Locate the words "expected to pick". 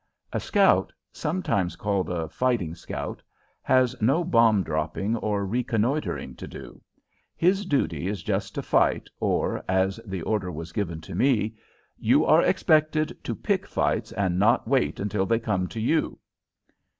12.41-13.67